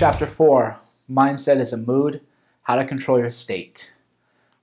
Chapter 0.00 0.26
4 0.26 0.80
Mindset 1.10 1.60
is 1.60 1.74
a 1.74 1.76
Mood 1.76 2.22
How 2.62 2.76
to 2.76 2.86
Control 2.86 3.18
Your 3.18 3.28
State. 3.28 3.92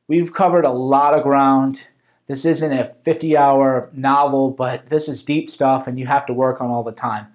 We've 0.07 0.33
covered 0.33 0.65
a 0.65 0.71
lot 0.71 1.13
of 1.13 1.21
ground. 1.21 1.89
This 2.25 2.43
isn't 2.43 2.73
a 2.73 2.85
50 3.03 3.38
hour 3.38 3.91
novel, 3.93 4.49
but 4.49 4.88
this 4.88 5.07
is 5.07 5.21
deep 5.21 5.47
stuff 5.52 5.85
and 5.85 5.99
you 5.99 6.07
have 6.07 6.25
to 6.25 6.34
work 6.34 6.59
on 6.59 6.71
all 6.71 6.81
the 6.81 6.91
time. 6.91 7.27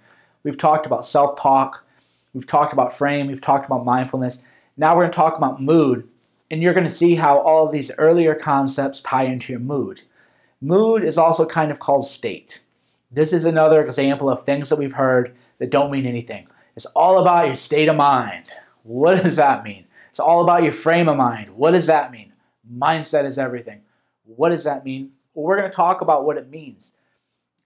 We've 0.43 0.59
talked 0.59 0.85
about 0.85 1.07
self 1.07 1.41
talk, 1.41 1.87
we've 2.35 2.45
talked 2.45 2.73
about 2.73 2.93
frame, 2.93 3.29
we've 3.29 3.41
talked 3.41 3.67
about 3.67 3.85
mindfulness. 3.85 4.43
Now 4.77 4.97
we're 4.97 5.03
going 5.03 5.13
to 5.13 5.17
talk 5.17 5.37
about 5.37 5.63
mood, 5.63 6.09
and 6.51 6.61
you're 6.61 6.75
going 6.75 6.83
to 6.83 6.91
see 6.91 7.15
how 7.15 7.39
all 7.39 7.67
of 7.67 7.73
these 7.73 7.93
earlier 7.99 8.35
concepts 8.35 9.01
tie 9.03 9.27
into 9.27 9.53
your 9.53 9.61
mood. 9.61 10.03
Mood 10.61 11.05
is 11.05 11.19
also 11.19 11.47
kind 11.47 11.71
of 11.71 11.79
called 11.79 12.09
state. 12.09 12.65
This 13.13 13.33
is 13.33 13.45
another 13.45 13.81
example 13.81 14.29
of 14.29 14.43
things 14.43 14.71
that 14.71 14.79
we've 14.81 14.93
heard 14.93 15.37
that 15.61 15.71
don't 15.71 15.93
mean 15.93 16.05
anything. 16.05 16.49
It's 16.75 16.87
all 16.87 17.19
about 17.19 17.47
your 17.47 17.57
state 17.57 17.89
of 17.89 17.97
mind. 17.97 18.47
What 18.83 19.23
does 19.23 19.37
that 19.37 19.63
mean? 19.63 19.87
It's 20.09 20.21
all 20.21 20.43
about 20.43 20.63
your 20.63 20.73
frame 20.73 21.09
of 21.09 21.17
mind. 21.17 21.51
What 21.51 21.73
does 21.73 21.87
that 21.87 22.11
mean? 22.11 22.33
Mindset 22.75 23.25
is 23.25 23.39
everything. 23.39 23.81
What 24.25 24.51
does 24.51 24.65
that 24.65 24.85
mean? 24.85 25.11
Well, 25.35 25.45
we're 25.45 25.59
going 25.59 25.71
to 25.71 25.77
talk 25.77 26.01
about 26.01 26.25
what 26.25 26.37
it 26.37 26.51
means. 26.51 26.93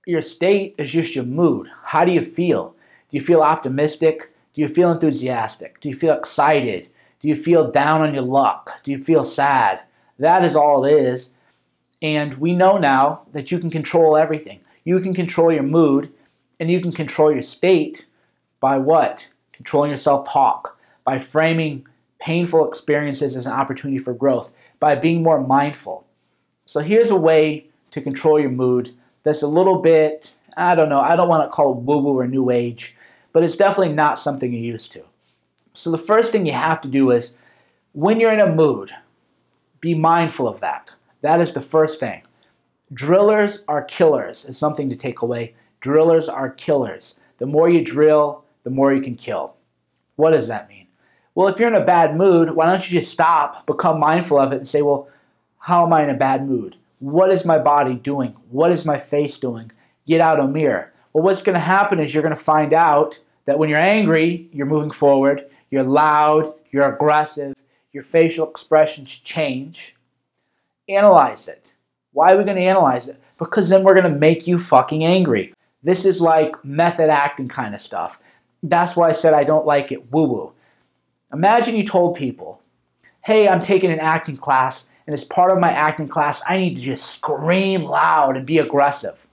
Your 0.06 0.20
state 0.20 0.74
is 0.78 0.91
just 0.91 1.14
your 1.14 1.24
mood. 1.24 1.69
How 1.83 2.05
do 2.05 2.12
you 2.12 2.23
feel? 2.23 2.74
Do 3.09 3.16
you 3.16 3.20
feel 3.20 3.42
optimistic? 3.42 4.33
Do 4.55 4.62
you 4.62 4.69
feel 4.69 4.91
enthusiastic? 4.91 5.80
Do 5.80 5.88
you 5.88 5.95
feel 5.95 6.14
excited? 6.14 6.88
Do 7.20 7.28
you 7.28 7.36
feel 7.36 7.70
down 7.70 8.02
on 8.02 8.14
your 8.14 8.23
luck? 8.23 8.83
Do 8.83 8.91
you 8.91 8.98
feel 8.98 9.25
sad? 9.25 9.83
That 10.19 10.45
is 10.45 10.56
all 10.56 10.84
it 10.84 10.95
is. 10.95 11.30
And 12.02 12.34
we 12.34 12.55
know 12.55 12.78
now 12.78 13.23
that 13.33 13.50
you 13.50 13.59
can 13.59 13.70
control 13.70 14.16
everything. 14.16 14.61
You 14.84 15.00
can 15.00 15.14
control 15.14 15.53
your 15.53 15.62
mood 15.62 16.12
and 16.61 16.70
you 16.70 16.81
can 16.81 16.92
control 16.92 17.33
your 17.33 17.42
state 17.42 18.06
by 18.61 18.79
what? 18.79 19.29
Controlling 19.53 19.91
your 19.91 19.97
self 19.97 20.29
talk, 20.29 20.79
by 21.05 21.19
framing 21.19 21.87
painful 22.19 22.67
experiences 22.67 23.37
as 23.37 23.47
an 23.47 23.53
opportunity 23.53 23.99
for 23.99 24.15
growth, 24.15 24.53
by 24.81 24.95
being 24.95 25.23
more 25.23 25.41
mindful. 25.41 26.07
So 26.65 26.81
here's 26.81 27.11
a 27.11 27.17
way 27.17 27.69
to 27.91 28.01
control 28.01 28.41
your 28.41 28.51
mood 28.51 28.91
that's 29.23 29.43
a 29.43 29.47
little 29.49 29.81
bit, 29.81 30.34
I 30.57 30.75
don't 30.75 30.89
know, 30.89 31.01
I 31.01 31.17
don't 31.17 31.29
want 31.29 31.45
to 31.45 31.55
call 31.55 31.73
it 31.73 31.83
woo 31.83 31.99
woo 31.99 32.19
or 32.19 32.27
new 32.27 32.51
age, 32.51 32.95
but 33.33 33.43
it's 33.43 33.57
definitely 33.57 33.95
not 33.95 34.19
something 34.19 34.53
you're 34.53 34.62
used 34.62 34.93
to. 34.93 35.05
So 35.73 35.91
the 35.91 35.99
first 35.99 36.33
thing 36.33 36.47
you 36.47 36.53
have 36.53 36.81
to 36.83 36.89
do 36.89 37.11
is 37.11 37.37
when 37.93 38.19
you're 38.19 38.33
in 38.33 38.41
a 38.41 38.55
mood, 38.55 38.91
be 39.81 39.95
mindful 39.95 40.49
of 40.49 40.61
that. 40.61 40.93
That 41.21 41.41
is 41.41 41.53
the 41.53 41.61
first 41.61 42.01
thing. 42.01 42.23
Drillers 42.93 43.65
are 43.69 43.84
killers, 43.84 44.45
is 44.45 44.57
something 44.57 44.89
to 44.89 44.97
take 44.97 45.23
away. 45.23 45.55
Drillers 45.81 46.29
are 46.29 46.51
killers. 46.51 47.17
The 47.39 47.47
more 47.47 47.69
you 47.69 47.84
drill, 47.84 48.45
the 48.67 48.70
more 48.72 48.92
you 48.92 49.00
can 49.00 49.14
kill. 49.14 49.55
What 50.17 50.33
does 50.33 50.48
that 50.48 50.69
mean? 50.69 50.89
Well, 51.36 51.47
if 51.47 51.61
you're 51.61 51.69
in 51.69 51.81
a 51.81 51.84
bad 51.84 52.17
mood, 52.17 52.50
why 52.50 52.67
don't 52.67 52.91
you 52.91 52.98
just 52.98 53.12
stop, 53.12 53.64
become 53.64 54.00
mindful 54.00 54.41
of 54.41 54.53
it, 54.53 54.56
and 54.56 54.67
say, 54.67 54.83
well, 54.83 55.09
how 55.59 55.86
am 55.86 55.92
I 55.92 56.03
in 56.03 56.11
a 56.11 56.14
bad 56.14 56.48
mood? 56.48 56.75
What 56.98 57.31
is 57.31 57.44
my 57.44 57.61
body 57.61 57.94
doing? 57.94 58.33
What 58.50 58.72
is 58.72 58.84
my 58.84 58.98
face 58.98 59.39
doing? 59.39 59.70
Get 60.05 60.20
out 60.20 60.41
a 60.41 60.48
mirror. 60.48 60.92
Well, 61.12 61.22
what's 61.22 61.42
going 61.42 61.55
to 61.55 61.61
happen 61.61 62.00
is 62.00 62.12
you're 62.12 62.25
going 62.25 62.34
to 62.34 62.42
find 62.42 62.72
out 62.72 63.20
that 63.44 63.56
when 63.56 63.69
you're 63.69 63.78
angry, 63.78 64.48
you're 64.53 64.67
moving 64.67 64.91
forward, 64.91 65.48
you're 65.70 65.84
loud, 65.84 66.53
you're 66.72 66.92
aggressive, 66.92 67.55
your 67.92 68.03
facial 68.03 68.50
expressions 68.50 69.20
change. 69.20 69.94
Analyze 70.89 71.47
it. 71.47 71.72
Why 72.14 72.33
are 72.33 72.37
we 72.39 72.42
going 72.42 72.56
to 72.56 72.62
analyze 72.62 73.06
it? 73.06 73.22
Because 73.39 73.69
then 73.69 73.84
we're 73.84 73.94
going 73.94 74.12
to 74.12 74.19
make 74.19 74.48
you 74.48 74.59
fucking 74.59 75.05
angry. 75.05 75.50
This 75.83 76.05
is 76.05 76.20
like 76.20 76.64
method 76.64 77.11
acting 77.11 77.47
kind 77.47 77.72
of 77.72 77.81
stuff. 77.81 78.19
That's 78.62 78.97
why 78.97 79.09
I 79.09 79.12
said 79.12 79.34
I 79.34 79.44
don't 79.44 79.67
like 79.67 79.93
it 79.93 80.12
woo 80.12 80.25
woo. 80.25 80.53
Imagine 81.33 81.77
you 81.77 81.84
told 81.84 82.17
people, 82.17 82.62
hey, 83.25 83.49
I'm 83.49 83.61
taking 83.61 83.91
an 83.91 84.00
acting 84.00 84.37
class, 84.37 84.89
and 85.06 85.15
as 85.15 85.25
part 85.25 85.50
of 85.50 85.59
my 85.59 85.71
acting 85.71 86.09
class, 86.09 86.43
I 86.49 86.56
need 86.56 86.77
to 86.77 86.83
just 86.83 87.12
scream 87.12 87.84
loud 87.84 88.37
and 88.37 88.47
be 88.47 88.59
aggressive. 88.59 89.27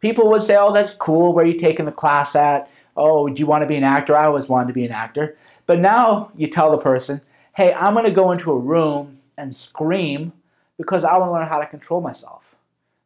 People 0.00 0.28
would 0.28 0.42
say, 0.42 0.56
oh, 0.56 0.72
that's 0.72 0.94
cool. 0.94 1.32
Where 1.32 1.44
are 1.44 1.48
you 1.48 1.58
taking 1.58 1.86
the 1.86 1.92
class 1.92 2.36
at? 2.36 2.70
Oh, 2.96 3.28
do 3.28 3.40
you 3.40 3.46
want 3.46 3.62
to 3.62 3.66
be 3.66 3.76
an 3.76 3.84
actor? 3.84 4.16
I 4.16 4.26
always 4.26 4.48
wanted 4.48 4.68
to 4.68 4.72
be 4.72 4.84
an 4.84 4.92
actor. 4.92 5.36
But 5.66 5.80
now 5.80 6.30
you 6.36 6.46
tell 6.46 6.70
the 6.70 6.78
person, 6.78 7.20
hey, 7.56 7.72
I'm 7.72 7.94
going 7.94 8.04
to 8.04 8.12
go 8.12 8.30
into 8.30 8.52
a 8.52 8.58
room 8.58 9.18
and 9.36 9.54
scream 9.54 10.32
because 10.76 11.04
I 11.04 11.16
want 11.16 11.30
to 11.30 11.32
learn 11.32 11.48
how 11.48 11.58
to 11.58 11.66
control 11.66 12.00
myself. 12.00 12.54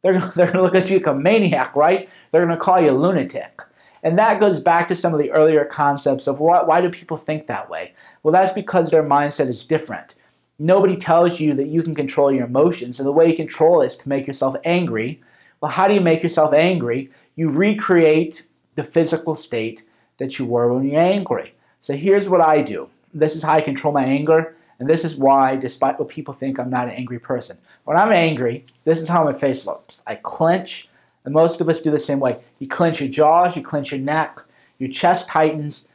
They're, 0.02 0.18
they're 0.36 0.46
going 0.46 0.58
to 0.58 0.62
look 0.62 0.74
at 0.74 0.90
you 0.90 0.98
like 0.98 1.06
a 1.06 1.14
maniac, 1.14 1.74
right? 1.76 2.08
They're 2.30 2.44
going 2.44 2.56
to 2.56 2.62
call 2.62 2.80
you 2.80 2.90
a 2.90 2.92
lunatic. 2.92 3.62
And 4.02 4.18
that 4.18 4.40
goes 4.40 4.58
back 4.58 4.88
to 4.88 4.96
some 4.96 5.12
of 5.12 5.20
the 5.20 5.30
earlier 5.30 5.64
concepts 5.64 6.26
of 6.26 6.40
why, 6.40 6.62
why 6.62 6.80
do 6.80 6.90
people 6.90 7.16
think 7.16 7.46
that 7.46 7.70
way? 7.70 7.92
Well, 8.22 8.32
that's 8.32 8.52
because 8.52 8.90
their 8.90 9.04
mindset 9.04 9.48
is 9.48 9.64
different. 9.64 10.16
Nobody 10.58 10.96
tells 10.96 11.40
you 11.40 11.54
that 11.54 11.68
you 11.68 11.82
can 11.82 11.94
control 11.94 12.32
your 12.32 12.46
emotions, 12.46 12.98
and 12.98 13.06
the 13.06 13.12
way 13.12 13.28
you 13.28 13.36
control 13.36 13.82
it 13.82 13.86
is 13.86 13.96
to 13.96 14.08
make 14.08 14.26
yourself 14.26 14.56
angry. 14.64 15.20
Well, 15.60 15.70
how 15.70 15.88
do 15.88 15.94
you 15.94 16.00
make 16.00 16.22
yourself 16.22 16.52
angry? 16.52 17.10
You 17.36 17.48
recreate 17.48 18.46
the 18.74 18.84
physical 18.84 19.36
state 19.36 19.82
that 20.18 20.38
you 20.38 20.46
were 20.46 20.72
when 20.72 20.88
you're 20.88 21.00
angry. 21.00 21.54
So 21.80 21.96
here's 21.96 22.28
what 22.28 22.40
I 22.40 22.62
do. 22.62 22.88
This 23.14 23.36
is 23.36 23.42
how 23.42 23.54
I 23.54 23.60
control 23.60 23.92
my 23.92 24.04
anger, 24.04 24.56
and 24.78 24.88
this 24.88 25.04
is 25.04 25.16
why, 25.16 25.56
despite 25.56 25.98
what 25.98 26.08
people 26.08 26.34
think, 26.34 26.58
I'm 26.58 26.70
not 26.70 26.88
an 26.88 26.94
angry 26.94 27.18
person. 27.18 27.56
When 27.84 27.96
I'm 27.96 28.12
angry, 28.12 28.64
this 28.84 29.00
is 29.00 29.08
how 29.08 29.24
my 29.24 29.32
face 29.32 29.66
looks. 29.66 30.02
I 30.06 30.16
clench, 30.16 30.88
and 31.24 31.34
most 31.34 31.60
of 31.60 31.68
us 31.68 31.80
do 31.80 31.90
the 31.90 31.98
same 31.98 32.20
way. 32.20 32.40
You 32.58 32.68
clench 32.68 33.00
your 33.00 33.08
jaws, 33.08 33.56
you 33.56 33.62
clench 33.62 33.92
your 33.92 34.00
neck, 34.00 34.40
your 34.78 34.90
chest 34.90 35.28
tightens, 35.28 35.86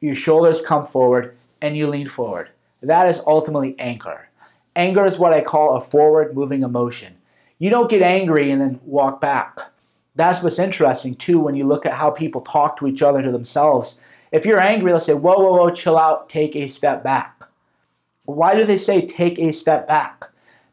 your 0.00 0.14
shoulders 0.14 0.60
come 0.60 0.86
forward, 0.86 1.36
and 1.62 1.76
you 1.76 1.86
lean 1.86 2.08
forward. 2.08 2.50
That 2.82 3.08
is 3.08 3.20
ultimately 3.26 3.74
anger. 3.78 4.28
Anger 4.76 5.06
is 5.06 5.18
what 5.18 5.32
I 5.32 5.40
call 5.40 5.76
a 5.76 5.80
forward 5.80 6.34
moving 6.34 6.62
emotion. 6.62 7.14
You 7.58 7.70
don't 7.70 7.90
get 7.90 8.02
angry 8.02 8.50
and 8.50 8.60
then 8.60 8.80
walk 8.84 9.20
back. 9.20 9.58
That's 10.16 10.42
what's 10.42 10.58
interesting 10.58 11.14
too 11.14 11.40
when 11.40 11.54
you 11.54 11.64
look 11.64 11.86
at 11.86 11.92
how 11.92 12.10
people 12.10 12.40
talk 12.40 12.76
to 12.78 12.86
each 12.86 13.02
other 13.02 13.22
to 13.22 13.32
themselves. 13.32 13.98
If 14.32 14.44
you're 14.44 14.60
angry, 14.60 14.90
they'll 14.90 15.00
say, 15.00 15.14
Whoa, 15.14 15.38
whoa, 15.38 15.56
whoa, 15.56 15.70
chill 15.70 15.96
out, 15.96 16.28
take 16.28 16.56
a 16.56 16.68
step 16.68 17.02
back. 17.02 17.42
Why 18.26 18.54
do 18.54 18.64
they 18.64 18.76
say 18.76 19.06
take 19.06 19.38
a 19.38 19.52
step 19.52 19.86
back? 19.86 20.24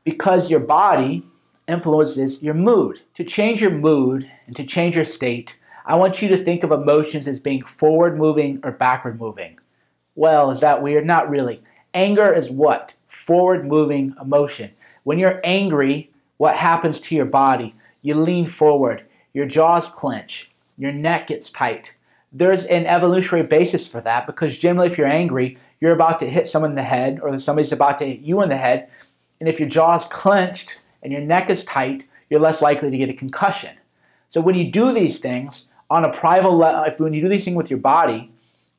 Because 0.03 0.50
your 0.50 0.59
body 0.59 1.23
influences 1.72 2.44
your 2.44 2.54
mood. 2.54 3.00
To 3.16 3.24
change 3.24 3.62
your 3.62 3.72
mood 3.72 4.30
and 4.46 4.56
to 4.56 4.66
change 4.66 4.96
your 4.96 5.06
state, 5.06 5.58
I 5.86 5.96
want 5.96 6.22
you 6.22 6.28
to 6.30 6.38
think 6.38 6.64
of 6.64 6.72
emotions 6.72 7.28
as 7.28 7.40
being 7.40 7.64
forward 7.64 8.18
moving 8.18 8.59
or 8.64 8.72
backward 8.72 9.20
moving. 9.20 9.58
Well, 10.16 10.52
is 10.52 10.59
that 10.59 10.82
weird? 10.82 11.06
Not 11.06 11.30
really. 11.30 11.64
Anger 11.94 12.32
is 12.32 12.50
what? 12.50 12.94
Forward 13.08 13.66
moving 13.66 14.14
emotion. 14.22 14.72
When 15.04 15.18
you're 15.18 15.42
angry, 15.44 16.12
what 16.38 16.56
happens 16.56 17.00
to 17.02 17.16
your 17.16 17.26
body? 17.26 17.76
You 18.02 18.16
lean 18.16 18.46
forward, 18.46 19.03
your 19.34 19.46
jaws 19.46 19.90
clench, 19.90 20.52
your 20.78 20.92
neck 20.92 21.28
gets 21.28 21.50
tight. 21.50 21.96
There's 22.32 22.66
an 22.66 22.86
evolutionary 22.86 23.46
basis 23.46 23.88
for 23.88 24.02
that 24.02 24.26
because 24.26 24.58
generally, 24.58 24.88
if 24.88 24.98
you're 24.98 25.08
angry, 25.08 25.58
you're 25.80 25.94
about 25.94 26.20
to 26.20 26.30
hit 26.30 26.48
someone 26.48 26.72
in 26.72 26.76
the 26.76 26.84
head 26.84 27.20
or 27.22 27.38
somebody's 27.40 27.72
about 27.72 27.98
to 28.00 28.06
hit 28.06 28.20
you 28.20 28.42
in 28.42 28.50
the 28.50 28.58
head. 28.58 28.90
And 29.40 29.50
if 29.50 29.59
your 29.59 29.70
jaw's 29.70 30.06
clenched 30.06 30.81
and 31.03 31.12
your 31.12 31.22
neck 31.22 31.50
is 31.50 31.63
tight, 31.63 32.07
you're 32.29 32.39
less 32.39 32.62
likely 32.62 32.89
to 32.89 32.97
get 32.97 33.09
a 33.09 33.13
concussion. 33.13 33.75
So 34.29 34.41
when 34.41 34.56
you 34.56 34.72
do 34.72 34.94
these 34.94 35.19
things 35.19 35.67
on 35.89 36.06
a 36.06 36.13
primal 36.13 36.56
level, 36.56 36.84
if 36.84 37.00
when 37.00 37.13
you 37.13 37.22
do 37.22 37.28
these 37.28 37.44
things 37.44 37.57
with 37.57 37.69
your 37.69 37.79
body, 37.79 38.31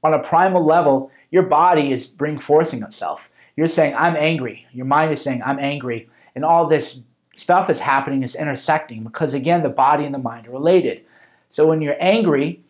on 0.02 0.14
a 0.14 0.18
primal 0.18 0.64
level, 0.64 1.10
your 1.30 1.44
body 1.44 1.92
is 1.92 2.12
reinforcing 2.18 2.82
itself. 2.82 3.30
You're 3.56 3.68
saying, 3.68 3.94
I'm 3.96 4.16
angry. 4.16 4.62
Your 4.72 4.86
mind 4.86 5.12
is 5.12 5.22
saying, 5.22 5.42
I'm 5.44 5.58
angry. 5.58 6.08
And 6.34 6.44
all 6.44 6.66
this 6.66 7.00
stuff 7.36 7.70
is 7.70 7.78
happening, 7.78 8.22
is 8.22 8.34
intersecting 8.34 9.04
because, 9.04 9.34
again, 9.34 9.62
the 9.62 9.68
body 9.68 10.04
and 10.04 10.14
the 10.14 10.18
mind 10.18 10.46
are 10.46 10.52
related. 10.52 11.04
So 11.50 11.66
when 11.66 11.82
you're 11.82 11.96
angry 12.00 12.62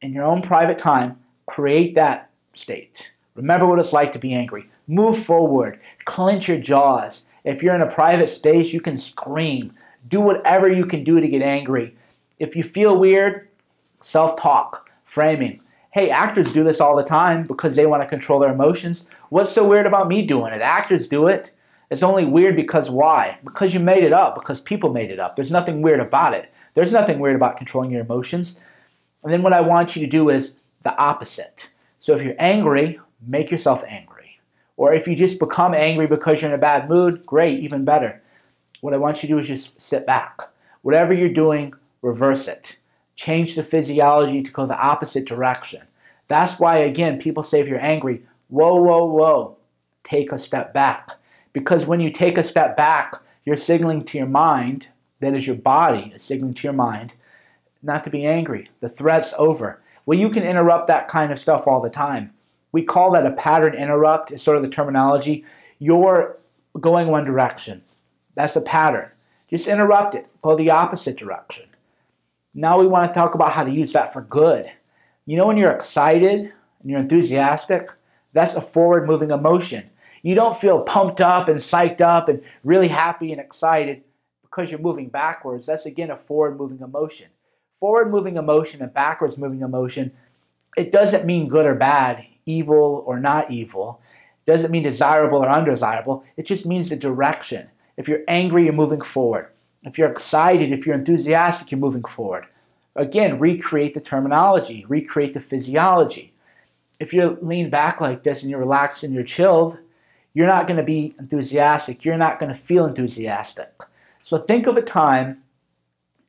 in 0.00 0.12
your 0.12 0.24
own 0.24 0.42
private 0.42 0.78
time, 0.78 1.18
create 1.46 1.94
that 1.96 2.30
state. 2.54 3.12
Remember 3.34 3.66
what 3.66 3.78
it's 3.78 3.92
like 3.92 4.12
to 4.12 4.18
be 4.18 4.34
angry. 4.34 4.64
Move 4.86 5.18
forward, 5.18 5.80
clench 6.04 6.48
your 6.48 6.58
jaws. 6.58 7.26
If 7.44 7.62
you're 7.62 7.74
in 7.74 7.82
a 7.82 7.90
private 7.90 8.28
space, 8.28 8.72
you 8.72 8.80
can 8.80 8.96
scream. 8.96 9.72
Do 10.08 10.20
whatever 10.20 10.68
you 10.68 10.86
can 10.86 11.04
do 11.04 11.20
to 11.20 11.28
get 11.28 11.42
angry. 11.42 11.96
If 12.38 12.56
you 12.56 12.62
feel 12.62 12.98
weird, 12.98 13.48
self 14.00 14.36
talk, 14.36 14.88
framing. 15.04 15.60
Hey, 15.90 16.10
actors 16.10 16.52
do 16.52 16.64
this 16.64 16.80
all 16.80 16.96
the 16.96 17.04
time 17.04 17.46
because 17.46 17.76
they 17.76 17.86
want 17.86 18.02
to 18.02 18.08
control 18.08 18.40
their 18.40 18.52
emotions. 18.52 19.06
What's 19.28 19.52
so 19.52 19.66
weird 19.66 19.86
about 19.86 20.08
me 20.08 20.24
doing 20.24 20.52
it? 20.52 20.62
Actors 20.62 21.06
do 21.08 21.26
it. 21.26 21.52
It's 21.90 22.02
only 22.02 22.24
weird 22.24 22.56
because 22.56 22.88
why? 22.88 23.38
Because 23.44 23.74
you 23.74 23.80
made 23.80 24.02
it 24.02 24.14
up, 24.14 24.34
because 24.34 24.62
people 24.62 24.90
made 24.90 25.10
it 25.10 25.20
up. 25.20 25.36
There's 25.36 25.50
nothing 25.50 25.82
weird 25.82 26.00
about 26.00 26.32
it. 26.32 26.50
There's 26.72 26.92
nothing 26.92 27.18
weird 27.18 27.36
about 27.36 27.58
controlling 27.58 27.90
your 27.90 28.00
emotions. 28.00 28.58
And 29.22 29.32
then 29.32 29.42
what 29.42 29.52
I 29.52 29.60
want 29.60 29.94
you 29.94 30.02
to 30.02 30.10
do 30.10 30.30
is 30.30 30.56
the 30.82 30.96
opposite. 30.96 31.68
So 31.98 32.14
if 32.14 32.22
you're 32.22 32.34
angry, 32.38 32.98
make 33.26 33.50
yourself 33.50 33.84
angry. 33.86 34.11
Or 34.76 34.92
if 34.92 35.06
you 35.06 35.14
just 35.14 35.38
become 35.38 35.74
angry 35.74 36.06
because 36.06 36.40
you're 36.40 36.50
in 36.50 36.54
a 36.54 36.58
bad 36.58 36.88
mood, 36.88 37.24
great, 37.26 37.60
even 37.60 37.84
better. 37.84 38.22
What 38.80 38.94
I 38.94 38.98
want 38.98 39.22
you 39.22 39.28
to 39.28 39.34
do 39.34 39.38
is 39.38 39.46
just 39.46 39.80
sit 39.80 40.06
back. 40.06 40.40
Whatever 40.82 41.12
you're 41.12 41.28
doing, 41.28 41.72
reverse 42.02 42.48
it. 42.48 42.78
Change 43.14 43.54
the 43.54 43.62
physiology 43.62 44.42
to 44.42 44.50
go 44.50 44.66
the 44.66 44.78
opposite 44.78 45.24
direction. 45.24 45.82
That's 46.28 46.58
why, 46.58 46.78
again, 46.78 47.18
people 47.18 47.42
say 47.42 47.60
if 47.60 47.68
you're 47.68 47.80
angry, 47.80 48.22
whoa, 48.48 48.74
whoa, 48.76 49.04
whoa, 49.04 49.56
take 50.02 50.32
a 50.32 50.38
step 50.38 50.72
back. 50.72 51.10
Because 51.52 51.86
when 51.86 52.00
you 52.00 52.10
take 52.10 52.38
a 52.38 52.42
step 52.42 52.76
back, 52.76 53.14
you're 53.44 53.56
signaling 53.56 54.04
to 54.04 54.18
your 54.18 54.26
mind, 54.26 54.88
that 55.20 55.34
is 55.34 55.46
your 55.46 55.56
body, 55.56 56.12
is 56.14 56.22
signaling 56.22 56.54
to 56.54 56.66
your 56.66 56.72
mind, 56.72 57.14
not 57.82 58.02
to 58.04 58.10
be 58.10 58.26
angry. 58.26 58.66
The 58.80 58.88
threat's 58.88 59.34
over. 59.36 59.80
Well, 60.06 60.18
you 60.18 60.30
can 60.30 60.42
interrupt 60.42 60.86
that 60.88 61.08
kind 61.08 61.30
of 61.30 61.38
stuff 61.38 61.66
all 61.66 61.80
the 61.80 61.90
time. 61.90 62.32
We 62.72 62.82
call 62.82 63.12
that 63.12 63.26
a 63.26 63.32
pattern 63.32 63.74
interrupt, 63.74 64.32
is 64.32 64.42
sort 64.42 64.56
of 64.56 64.62
the 64.62 64.68
terminology. 64.68 65.44
You're 65.78 66.38
going 66.80 67.08
one 67.08 67.24
direction. 67.24 67.82
That's 68.34 68.56
a 68.56 68.62
pattern. 68.62 69.10
Just 69.48 69.68
interrupt 69.68 70.14
it, 70.14 70.26
go 70.40 70.56
the 70.56 70.70
opposite 70.70 71.18
direction. 71.18 71.66
Now 72.54 72.78
we 72.80 72.86
want 72.86 73.08
to 73.08 73.14
talk 73.14 73.34
about 73.34 73.52
how 73.52 73.64
to 73.64 73.70
use 73.70 73.92
that 73.92 74.12
for 74.12 74.22
good. 74.22 74.70
You 75.26 75.36
know, 75.36 75.46
when 75.46 75.56
you're 75.56 75.72
excited 75.72 76.40
and 76.40 76.90
you're 76.90 76.98
enthusiastic, 76.98 77.90
that's 78.32 78.54
a 78.54 78.60
forward 78.60 79.06
moving 79.06 79.30
emotion. 79.30 79.88
You 80.22 80.34
don't 80.34 80.56
feel 80.56 80.82
pumped 80.82 81.20
up 81.20 81.48
and 81.48 81.58
psyched 81.58 82.00
up 82.00 82.28
and 82.28 82.42
really 82.64 82.88
happy 82.88 83.32
and 83.32 83.40
excited 83.40 84.02
because 84.42 84.70
you're 84.70 84.80
moving 84.80 85.08
backwards. 85.08 85.66
That's 85.66 85.86
again 85.86 86.10
a 86.10 86.16
forward 86.16 86.58
moving 86.58 86.80
emotion. 86.80 87.28
Forward 87.78 88.10
moving 88.10 88.36
emotion 88.36 88.82
and 88.82 88.94
backwards 88.94 89.36
moving 89.36 89.62
emotion, 89.62 90.12
it 90.76 90.92
doesn't 90.92 91.26
mean 91.26 91.48
good 91.48 91.66
or 91.66 91.74
bad, 91.74 92.24
evil 92.46 93.02
or 93.06 93.18
not 93.20 93.50
evil. 93.50 94.00
Doesn't 94.44 94.70
mean 94.70 94.82
desirable 94.82 95.44
or 95.44 95.48
undesirable. 95.48 96.24
It 96.36 96.46
just 96.46 96.66
means 96.66 96.88
the 96.88 96.96
direction. 96.96 97.68
If 97.96 98.08
you're 98.08 98.24
angry, 98.28 98.64
you're 98.64 98.72
moving 98.72 99.00
forward. 99.00 99.48
If 99.84 99.98
you're 99.98 100.10
excited, 100.10 100.72
if 100.72 100.86
you're 100.86 100.96
enthusiastic, 100.96 101.70
you're 101.70 101.78
moving 101.78 102.04
forward. 102.04 102.46
Again, 102.96 103.38
recreate 103.38 103.94
the 103.94 104.00
terminology, 104.00 104.84
recreate 104.88 105.32
the 105.32 105.40
physiology. 105.40 106.34
If 107.00 107.12
you 107.12 107.38
lean 107.40 107.70
back 107.70 108.00
like 108.00 108.22
this 108.22 108.42
and 108.42 108.50
you're 108.50 108.60
relaxed 108.60 109.02
and 109.02 109.14
you're 109.14 109.22
chilled, 109.22 109.78
you're 110.34 110.46
not 110.46 110.66
going 110.66 110.76
to 110.76 110.84
be 110.84 111.12
enthusiastic. 111.18 112.04
You're 112.04 112.16
not 112.16 112.38
going 112.38 112.52
to 112.52 112.58
feel 112.58 112.86
enthusiastic. 112.86 113.70
So 114.22 114.38
think 114.38 114.66
of 114.66 114.76
a 114.76 114.82
time, 114.82 115.42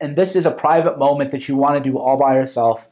and 0.00 0.16
this 0.16 0.34
is 0.34 0.46
a 0.46 0.50
private 0.50 0.98
moment 0.98 1.30
that 1.30 1.48
you 1.48 1.56
want 1.56 1.82
to 1.82 1.90
do 1.90 1.98
all 1.98 2.16
by 2.16 2.34
yourself 2.34 2.88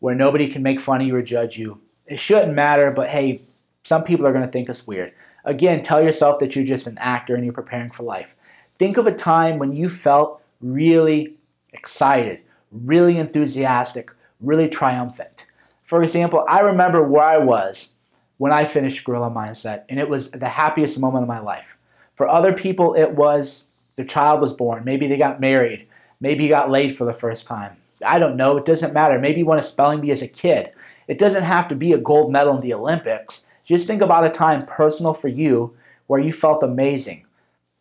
where 0.00 0.14
nobody 0.14 0.48
can 0.48 0.62
make 0.62 0.80
fun 0.80 1.00
of 1.00 1.06
you 1.06 1.14
or 1.14 1.22
judge 1.22 1.58
you. 1.58 1.80
It 2.06 2.18
shouldn't 2.18 2.54
matter, 2.54 2.90
but 2.90 3.08
hey, 3.08 3.42
some 3.82 4.04
people 4.04 4.26
are 4.26 4.32
going 4.32 4.44
to 4.44 4.50
think 4.50 4.68
it's 4.68 4.86
weird. 4.86 5.12
Again, 5.44 5.82
tell 5.82 6.02
yourself 6.02 6.38
that 6.40 6.54
you're 6.54 6.64
just 6.64 6.86
an 6.86 6.98
actor 6.98 7.34
and 7.34 7.44
you're 7.44 7.52
preparing 7.52 7.90
for 7.90 8.02
life. 8.02 8.34
Think 8.78 8.96
of 8.96 9.06
a 9.06 9.12
time 9.12 9.58
when 9.58 9.72
you 9.72 9.88
felt 9.88 10.42
really 10.60 11.36
excited, 11.72 12.42
really 12.72 13.18
enthusiastic, 13.18 14.10
really 14.40 14.68
triumphant. 14.68 15.46
For 15.84 16.02
example, 16.02 16.44
I 16.48 16.60
remember 16.60 17.06
where 17.06 17.24
I 17.24 17.38
was 17.38 17.94
when 18.38 18.52
I 18.52 18.64
finished 18.64 19.04
Gorilla 19.04 19.30
Mindset, 19.30 19.84
and 19.88 19.98
it 19.98 20.08
was 20.08 20.30
the 20.30 20.48
happiest 20.48 20.98
moment 20.98 21.22
of 21.22 21.28
my 21.28 21.38
life. 21.38 21.78
For 22.16 22.28
other 22.28 22.52
people, 22.52 22.94
it 22.94 23.12
was 23.12 23.66
their 23.94 24.04
child 24.04 24.40
was 24.40 24.52
born. 24.52 24.84
Maybe 24.84 25.06
they 25.06 25.16
got 25.16 25.40
married. 25.40 25.86
Maybe 26.20 26.44
you 26.44 26.50
got 26.50 26.70
laid 26.70 26.96
for 26.96 27.04
the 27.04 27.14
first 27.14 27.46
time. 27.46 27.76
I 28.04 28.18
don't 28.18 28.36
know. 28.36 28.56
It 28.56 28.64
doesn't 28.64 28.92
matter. 28.92 29.18
Maybe 29.18 29.40
you 29.40 29.46
won 29.46 29.58
a 29.58 29.62
spelling 29.62 30.00
bee 30.00 30.10
as 30.10 30.22
a 30.22 30.28
kid. 30.28 30.74
It 31.08 31.18
doesn't 31.18 31.44
have 31.44 31.68
to 31.68 31.74
be 31.74 31.92
a 31.92 31.98
gold 31.98 32.30
medal 32.30 32.54
in 32.54 32.60
the 32.60 32.74
Olympics. 32.74 33.46
Just 33.64 33.86
think 33.86 34.02
about 34.02 34.26
a 34.26 34.30
time 34.30 34.66
personal 34.66 35.14
for 35.14 35.28
you 35.28 35.74
where 36.06 36.20
you 36.20 36.32
felt 36.32 36.62
amazing. 36.62 37.24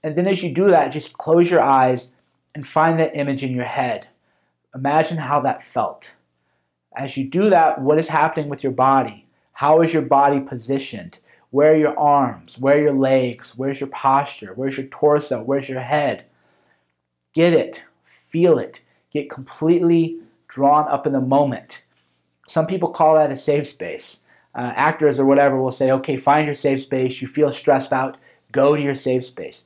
And 0.04 0.16
then 0.16 0.28
as 0.28 0.44
you 0.44 0.54
do 0.54 0.68
that, 0.68 0.92
just 0.92 1.18
close 1.18 1.50
your 1.50 1.62
eyes 1.62 2.12
and 2.54 2.66
find 2.66 3.00
that 3.00 3.16
image 3.16 3.44
in 3.44 3.54
your 3.54 3.66
head. 3.66 4.08
Imagine 4.74 5.18
how 5.18 5.40
that 5.42 5.64
felt. 5.64 6.14
As 6.96 7.18
you 7.18 7.26
do 7.26 7.50
that, 7.50 7.82
what 7.82 8.00
is 8.00 8.08
happening 8.08 8.50
with 8.50 8.64
your 8.64 8.72
body? 8.72 9.26
How 9.52 9.82
is 9.82 9.94
your 9.94 10.04
body 10.04 10.40
positioned? 10.40 11.20
Where 11.52 11.74
are 11.74 11.78
your 11.78 11.98
arms? 11.98 12.58
Where 12.60 12.78
are 12.78 12.82
your 12.82 12.94
legs? 12.94 13.54
Where's 13.58 13.80
your 13.80 13.90
posture? 13.90 14.54
Where's 14.56 14.78
your 14.78 14.88
torso? 14.88 15.42
Where's 15.42 15.70
your 15.70 15.80
head? 15.80 16.26
Get 17.34 17.54
it. 17.54 17.84
Feel 18.04 18.60
it. 18.60 18.82
Get 19.16 19.32
completely 19.32 20.20
drawn 20.48 20.88
up 20.88 21.08
in 21.08 21.14
the 21.14 21.22
moment. 21.22 21.86
Some 22.48 22.68
people 22.68 22.90
call 22.90 23.16
that 23.16 23.32
a 23.32 23.36
safe 23.36 23.66
space. 23.66 24.20
Uh, 24.54 24.72
actors 24.76 25.20
or 25.20 25.26
whatever 25.26 25.60
will 25.60 25.72
say, 25.72 25.92
okay, 25.92 26.16
find 26.16 26.46
your 26.46 26.54
safe 26.54 26.82
space. 26.82 27.20
You 27.20 27.28
feel 27.28 27.52
stressed 27.52 27.92
out, 27.92 28.20
go 28.52 28.76
to 28.76 28.82
your 28.82 28.94
safe 28.94 29.26
space. 29.26 29.66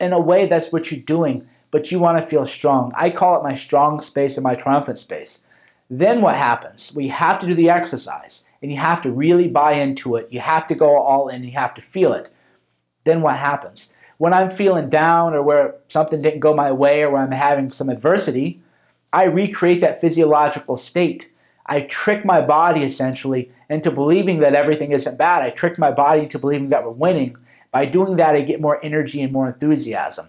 In 0.00 0.12
a 0.12 0.20
way, 0.20 0.44
that's 0.44 0.70
what 0.70 0.90
you're 0.90 1.00
doing 1.00 1.48
but 1.72 1.90
you 1.90 1.98
want 1.98 2.18
to 2.18 2.26
feel 2.26 2.46
strong. 2.46 2.92
I 2.94 3.10
call 3.10 3.36
it 3.36 3.42
my 3.42 3.54
strong 3.54 3.98
space 4.00 4.36
and 4.36 4.44
my 4.44 4.54
triumphant 4.54 4.98
space. 4.98 5.40
Then 5.90 6.20
what 6.20 6.36
happens? 6.36 6.92
We 6.94 7.08
have 7.08 7.40
to 7.40 7.46
do 7.46 7.54
the 7.54 7.70
exercise 7.70 8.44
and 8.62 8.70
you 8.70 8.78
have 8.78 9.02
to 9.02 9.10
really 9.10 9.48
buy 9.48 9.72
into 9.72 10.14
it. 10.14 10.28
You 10.30 10.38
have 10.40 10.68
to 10.68 10.76
go 10.76 10.96
all 10.96 11.28
in, 11.28 11.42
you 11.42 11.50
have 11.52 11.74
to 11.74 11.82
feel 11.82 12.12
it. 12.12 12.30
Then 13.04 13.22
what 13.22 13.36
happens? 13.36 13.92
When 14.18 14.32
I'm 14.32 14.50
feeling 14.50 14.88
down 14.88 15.34
or 15.34 15.42
where 15.42 15.74
something 15.88 16.22
didn't 16.22 16.40
go 16.40 16.54
my 16.54 16.70
way 16.70 17.02
or 17.02 17.10
where 17.10 17.22
I'm 17.22 17.32
having 17.32 17.70
some 17.70 17.88
adversity, 17.88 18.60
I 19.12 19.24
recreate 19.24 19.80
that 19.82 20.00
physiological 20.00 20.76
state. 20.76 21.30
I 21.66 21.82
trick 21.82 22.24
my 22.24 22.40
body 22.40 22.82
essentially 22.82 23.50
into 23.68 23.90
believing 23.90 24.40
that 24.40 24.54
everything 24.54 24.92
isn't 24.92 25.18
bad. 25.18 25.42
I 25.42 25.50
trick 25.50 25.78
my 25.78 25.92
body 25.92 26.22
into 26.22 26.38
believing 26.38 26.70
that 26.70 26.84
we're 26.84 26.90
winning. 26.90 27.36
By 27.70 27.86
doing 27.86 28.16
that, 28.16 28.34
I 28.34 28.40
get 28.40 28.60
more 28.60 28.82
energy 28.84 29.22
and 29.22 29.32
more 29.32 29.46
enthusiasm. 29.46 30.28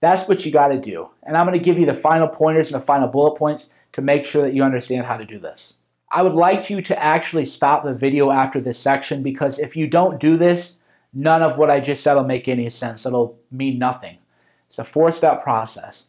That's 0.00 0.28
what 0.28 0.44
you 0.44 0.52
got 0.52 0.68
to 0.68 0.80
do. 0.80 1.08
And 1.24 1.36
I'm 1.36 1.46
going 1.46 1.58
to 1.58 1.64
give 1.64 1.78
you 1.78 1.86
the 1.86 1.94
final 1.94 2.28
pointers 2.28 2.70
and 2.70 2.80
the 2.80 2.84
final 2.84 3.08
bullet 3.08 3.36
points 3.36 3.70
to 3.92 4.02
make 4.02 4.24
sure 4.24 4.42
that 4.42 4.54
you 4.54 4.62
understand 4.62 5.06
how 5.06 5.16
to 5.16 5.24
do 5.24 5.38
this. 5.38 5.74
I 6.10 6.22
would 6.22 6.34
like 6.34 6.70
you 6.70 6.80
to 6.82 7.02
actually 7.02 7.44
stop 7.44 7.84
the 7.84 7.94
video 7.94 8.30
after 8.30 8.60
this 8.60 8.78
section 8.78 9.22
because 9.22 9.58
if 9.58 9.76
you 9.76 9.86
don't 9.86 10.20
do 10.20 10.36
this, 10.36 10.78
none 11.12 11.42
of 11.42 11.58
what 11.58 11.70
I 11.70 11.80
just 11.80 12.02
said 12.02 12.14
will 12.14 12.24
make 12.24 12.48
any 12.48 12.70
sense. 12.70 13.04
It'll 13.04 13.38
mean 13.50 13.78
nothing. 13.78 14.18
It's 14.66 14.78
a 14.78 14.84
four 14.84 15.12
step 15.12 15.42
process. 15.42 16.07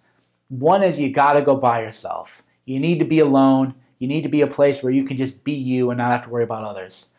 One 0.49 0.83
is 0.83 0.99
you 0.99 1.11
got 1.11 1.33
to 1.33 1.41
go 1.41 1.55
by 1.55 1.81
yourself. 1.81 2.43
You 2.65 2.79
need 2.79 2.99
to 2.99 3.05
be 3.05 3.19
alone. 3.19 3.73
You 3.99 4.07
need 4.07 4.23
to 4.23 4.29
be 4.29 4.41
a 4.41 4.47
place 4.47 4.83
where 4.83 4.93
you 4.93 5.03
can 5.03 5.17
just 5.17 5.43
be 5.43 5.53
you 5.53 5.89
and 5.89 5.97
not 5.97 6.11
have 6.11 6.23
to 6.23 6.29
worry 6.29 6.43
about 6.43 6.63
others. 6.63 7.09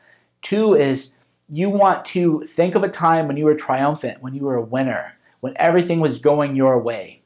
Two 0.43 0.75
is 0.75 1.13
you 1.49 1.69
want 1.69 2.05
to 2.07 2.41
think 2.41 2.75
of 2.75 2.83
a 2.83 2.89
time 2.89 3.27
when 3.27 3.37
you 3.37 3.45
were 3.45 3.55
triumphant, 3.55 4.23
when 4.23 4.35
you 4.35 4.43
were 4.43 4.57
a 4.57 4.63
winner 4.63 5.17
when 5.41 5.55
everything 5.57 6.01
was 6.01 6.19
going 6.19 6.55
your 6.55 6.79
way. 6.79 7.23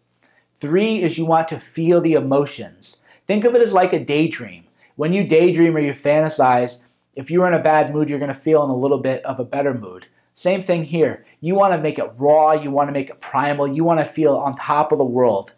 Three 0.53 1.03
is 1.03 1.19
you 1.19 1.27
want 1.27 1.49
to 1.49 1.59
feel 1.59 2.01
the 2.01 2.13
emotions. 2.13 2.99
Think 3.27 3.45
of 3.45 3.55
it 3.55 3.63
as 3.63 3.73
like 3.73 3.93
a 3.93 4.05
daydream. 4.05 4.65
When 4.97 5.13
you 5.13 5.27
daydream 5.27 5.77
or 5.77 5.81
you 5.81 5.93
fantasize, 5.93 6.81
if 7.17 7.31
you're 7.31 7.49
in 7.49 7.55
a 7.55 7.63
bad 7.63 7.93
mood, 7.93 8.09
you're 8.09 8.19
going 8.19 8.33
to 8.33 8.35
feel 8.35 8.65
in 8.65 8.71
a 8.71 8.77
little 8.77 8.99
bit 8.99 9.25
of 9.25 9.41
a 9.41 9.45
better 9.45 9.75
mood. 9.75 10.07
Same 10.35 10.63
thing 10.63 10.85
here. 10.85 11.25
You 11.41 11.55
want 11.55 11.75
to 11.75 11.81
make 11.81 11.99
it 11.99 12.11
raw, 12.17 12.53
you 12.53 12.71
want 12.71 12.89
to 12.89 12.93
make 12.93 13.11
it 13.11 13.21
primal, 13.21 13.69
you 13.69 13.85
want 13.85 14.01
to 14.01 14.07
feel 14.07 14.37
on 14.37 14.57
top 14.57 14.93
of 14.93 14.99
the 14.99 15.05
world. 15.05 15.53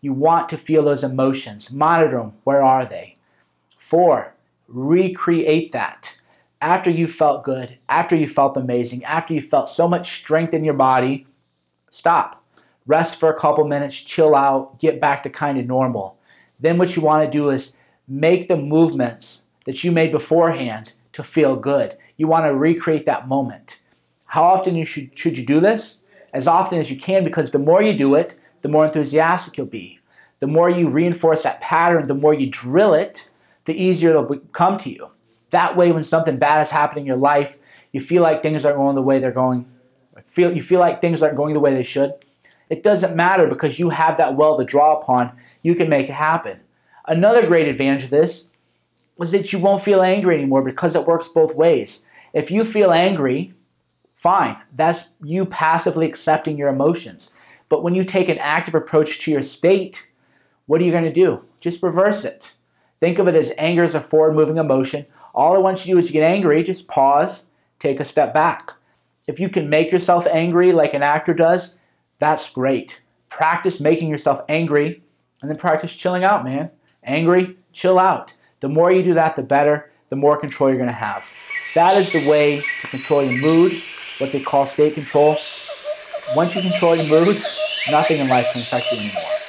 You 0.00 0.12
want 0.12 0.48
to 0.48 0.56
feel 0.56 0.82
those 0.82 1.04
emotions. 1.04 1.70
Monitor 1.70 2.18
them. 2.18 2.32
Where 2.44 2.62
are 2.62 2.84
they? 2.84 3.16
Four, 3.78 4.34
recreate 4.68 5.72
that. 5.72 6.14
After 6.62 6.90
you 6.90 7.06
felt 7.06 7.44
good, 7.44 7.78
after 7.88 8.14
you 8.16 8.26
felt 8.26 8.56
amazing, 8.56 9.04
after 9.04 9.32
you 9.32 9.40
felt 9.40 9.68
so 9.68 9.88
much 9.88 10.12
strength 10.12 10.52
in 10.52 10.64
your 10.64 10.74
body, 10.74 11.26
Stop. 11.90 12.44
Rest 12.86 13.18
for 13.18 13.28
a 13.28 13.38
couple 13.38 13.66
minutes, 13.66 14.00
chill 14.00 14.34
out, 14.34 14.78
get 14.78 15.00
back 15.00 15.22
to 15.24 15.30
kind 15.30 15.58
of 15.58 15.66
normal. 15.66 16.18
Then 16.60 16.78
what 16.78 16.94
you 16.96 17.02
want 17.02 17.24
to 17.24 17.38
do 17.38 17.50
is 17.50 17.76
make 18.08 18.48
the 18.48 18.56
movements 18.56 19.42
that 19.66 19.84
you 19.84 19.92
made 19.92 20.12
beforehand 20.12 20.92
to 21.12 21.22
feel 21.22 21.56
good. 21.56 21.96
You 22.16 22.28
want 22.28 22.46
to 22.46 22.54
recreate 22.54 23.04
that 23.06 23.28
moment. 23.28 23.80
How 24.26 24.44
often 24.44 24.76
you 24.76 24.84
should, 24.84 25.18
should 25.18 25.36
you 25.36 25.44
do 25.44 25.58
this? 25.58 25.98
As 26.32 26.46
often 26.46 26.78
as 26.78 26.90
you 26.90 26.96
can 26.96 27.24
because 27.24 27.50
the 27.50 27.58
more 27.58 27.82
you 27.82 27.92
do 27.92 28.14
it, 28.14 28.38
the 28.62 28.68
more 28.68 28.84
enthusiastic 28.86 29.56
you'll 29.56 29.66
be. 29.66 29.98
The 30.40 30.46
more 30.46 30.70
you 30.70 30.88
reinforce 30.88 31.42
that 31.42 31.60
pattern, 31.60 32.06
the 32.06 32.14
more 32.14 32.34
you 32.34 32.48
drill 32.48 32.94
it, 32.94 33.30
the 33.64 33.74
easier 33.74 34.10
it'll 34.10 34.38
come 34.52 34.78
to 34.78 34.90
you. 34.90 35.10
That 35.50 35.76
way, 35.76 35.92
when 35.92 36.04
something 36.04 36.38
bad 36.38 36.62
is 36.62 36.70
happening 36.70 37.04
in 37.04 37.08
your 37.08 37.16
life, 37.16 37.58
you 37.92 38.00
feel 38.00 38.22
like 38.22 38.42
things 38.42 38.64
aren't 38.64 38.78
going 38.78 38.94
the 38.94 39.02
way 39.02 39.18
they're 39.18 39.32
going 39.32 39.66
feel 40.30 40.54
you 40.54 40.62
feel 40.62 40.80
like 40.80 41.00
things 41.00 41.22
aren't 41.22 41.36
going 41.36 41.54
the 41.54 41.60
way 41.60 41.74
they 41.74 41.82
should, 41.82 42.14
it 42.68 42.82
doesn't 42.82 43.16
matter 43.16 43.46
because 43.46 43.78
you 43.78 43.90
have 43.90 44.16
that 44.16 44.36
well 44.36 44.56
to 44.56 44.64
draw 44.64 44.96
upon. 44.98 45.36
You 45.62 45.74
can 45.74 45.88
make 45.88 46.08
it 46.08 46.14
happen. 46.14 46.60
Another 47.06 47.46
great 47.46 47.66
advantage 47.66 48.04
of 48.04 48.10
this 48.10 48.48
is 49.20 49.32
that 49.32 49.52
you 49.52 49.58
won't 49.58 49.82
feel 49.82 50.02
angry 50.02 50.36
anymore 50.36 50.62
because 50.62 50.94
it 50.94 51.06
works 51.06 51.28
both 51.28 51.54
ways. 51.56 52.04
If 52.32 52.50
you 52.50 52.64
feel 52.64 52.92
angry, 52.92 53.52
fine. 54.14 54.56
That's 54.72 55.10
you 55.22 55.46
passively 55.46 56.06
accepting 56.06 56.56
your 56.56 56.68
emotions. 56.68 57.32
But 57.70 57.82
when 57.82 57.94
you 57.94 58.04
take 58.04 58.28
an 58.28 58.36
active 58.36 58.74
approach 58.74 59.20
to 59.20 59.30
your 59.30 59.40
state, 59.40 60.06
what 60.66 60.82
are 60.82 60.84
you 60.84 60.92
going 60.92 61.04
to 61.04 61.12
do? 61.12 61.42
Just 61.60 61.82
reverse 61.82 62.26
it. 62.26 62.52
Think 63.00 63.18
of 63.18 63.26
it 63.28 63.34
as 63.34 63.52
anger 63.56 63.82
is 63.82 63.94
a 63.94 64.00
forward 64.02 64.34
moving 64.34 64.58
emotion. 64.58 65.06
All 65.34 65.54
I 65.54 65.58
want 65.58 65.78
you 65.86 65.94
to 65.94 66.00
do 66.00 66.04
is 66.04 66.10
get 66.10 66.22
angry, 66.22 66.62
just 66.62 66.88
pause, 66.88 67.44
take 67.78 67.98
a 67.98 68.04
step 68.04 68.34
back. 68.34 68.72
If 69.26 69.40
you 69.40 69.48
can 69.48 69.70
make 69.70 69.90
yourself 69.90 70.26
angry 70.26 70.72
like 70.72 70.92
an 70.92 71.02
actor 71.02 71.32
does, 71.32 71.76
that's 72.18 72.50
great. 72.50 73.00
Practice 73.30 73.80
making 73.80 74.10
yourself 74.10 74.40
angry 74.48 75.02
and 75.40 75.50
then 75.50 75.56
practice 75.56 75.94
chilling 75.94 76.24
out, 76.24 76.44
man. 76.44 76.70
Angry, 77.04 77.56
chill 77.72 77.98
out. 77.98 78.34
The 78.58 78.68
more 78.68 78.92
you 78.92 79.02
do 79.02 79.14
that, 79.14 79.36
the 79.36 79.42
better. 79.42 79.90
the 80.10 80.16
more 80.16 80.36
control 80.36 80.68
you're 80.68 80.76
going 80.76 80.88
to 80.88 80.92
have. 80.92 81.22
That 81.74 81.96
is 81.96 82.12
the 82.12 82.28
way 82.28 82.58
to 82.58 82.88
control 82.88 83.22
your 83.22 83.40
mood, 83.42 83.72
what 84.18 84.32
they 84.32 84.40
call 84.40 84.66
state 84.66 84.94
control. 84.94 85.36
Once 86.34 86.54
you 86.54 86.62
control 86.62 86.96
your 86.96 87.24
mood, 87.24 87.36
nothing 87.90 88.20
in 88.20 88.28
life 88.28 88.50
can 88.50 88.62
affect 88.62 88.92
you 88.92 88.98
anymore. 88.98 89.39